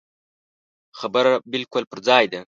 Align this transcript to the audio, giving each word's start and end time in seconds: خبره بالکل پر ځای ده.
خبره 0.99 1.31
بالکل 1.51 1.83
پر 1.91 1.99
ځای 2.07 2.25
ده. 2.31 2.39